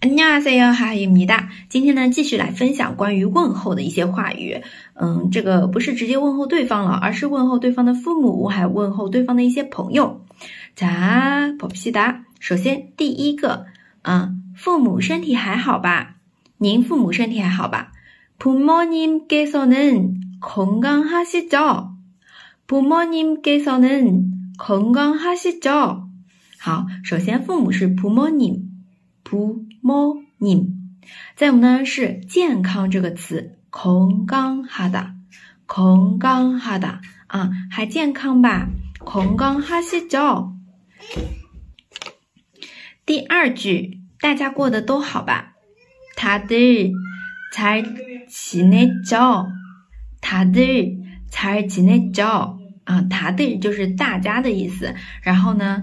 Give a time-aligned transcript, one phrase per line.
[0.00, 1.48] 안녕하세요하이米 다。
[1.68, 4.62] 今天呢，继续来分享关于问候的一些话语。
[4.94, 10.24] 嗯，这个不是直接问候对方了，而是问候对方的父母，还有问候对方的一些朋友。
[10.76, 13.66] 자보시다首先，第一个，
[14.02, 16.14] 啊，父母身体还好吧？
[16.58, 17.90] 您父母身体还好吧？
[18.38, 21.88] 부모님께서는건강하시 죠。
[22.68, 24.28] 부모님께서는
[24.58, 26.04] 건강하시 죠。
[26.56, 28.67] 好，首先父母是부모 님。
[29.28, 30.70] 抚摸你。
[31.36, 35.16] 再有呢是健康这个词，康康哈达，
[35.66, 38.68] 康康哈达啊，还健康吧？
[39.04, 40.54] 康康哈西叫。
[43.04, 45.52] 第二句，大家过得都好吧？
[46.16, 46.92] 大家，
[47.54, 47.82] 잘
[48.28, 49.46] 지냈 죠？
[50.20, 50.50] 大家，
[51.30, 52.58] 잘지냈 죠？
[52.84, 55.82] 啊，大家就是大家的意思，然后呢，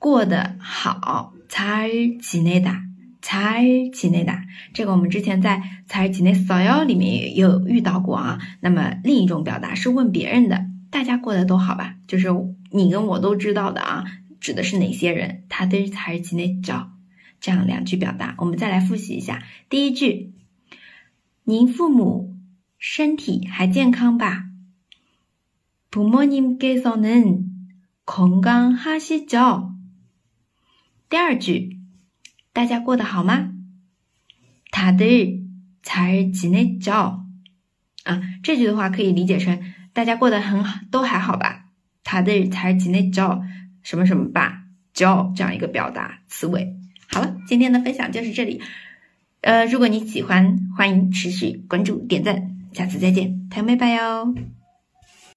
[0.00, 1.32] 过得好。
[1.58, 1.88] 才
[2.20, 2.82] 基内达，
[3.22, 8.38] 才基内达，这个我们之前在才基内骚扰里面也有遇到过啊。
[8.60, 11.94] 那么另一种表达是问别人的，大家过得都好吧？
[12.06, 12.28] 就是
[12.70, 14.04] 你跟我都知道的啊，
[14.38, 15.44] 指的是哪些人？
[15.48, 16.90] 他的才基内叫
[17.40, 19.42] 这样两句表达，我们再来复习一下。
[19.70, 20.34] 第一句，
[21.42, 22.36] 您父母
[22.78, 24.44] 身体还健康吧？
[25.90, 27.46] 부모님께서는
[28.04, 29.75] 건강하시 죠。
[31.08, 31.78] 第二句，
[32.52, 33.52] 大家过得好吗？
[34.72, 35.40] 他的
[35.82, 37.24] 才几内叫
[38.04, 38.20] 啊？
[38.42, 39.60] 这句的话可以理解成
[39.92, 41.66] 大家过得很好，都还好吧？
[42.04, 43.42] 他的才几内叫
[43.84, 44.64] 什么什么吧？
[44.94, 46.76] 叫这样一个表达词尾。
[47.08, 48.60] 好了，今天的分享就是这里。
[49.42, 52.56] 呃，如果你喜欢，欢迎持续关注、点赞。
[52.72, 54.55] 下次再见，Take me bye 哟。